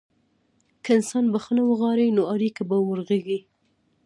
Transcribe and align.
که 0.83 0.89
انسان 0.97 1.25
بخښنه 1.33 1.61
وغواړي، 1.65 2.07
نو 2.17 2.23
اړیکه 2.33 2.61
به 2.69 2.77
ورغېږي. 2.79 3.39